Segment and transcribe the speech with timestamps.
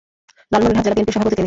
[0.51, 1.39] লালমনিরহাট জেলা বিএনপির সভাপতি তিনি।